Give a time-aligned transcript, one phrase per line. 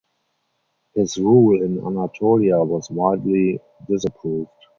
[0.95, 4.49] His rule in Anatolia was widely disapproved.